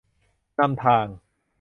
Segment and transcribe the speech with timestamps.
[0.59, 1.07] นำทาง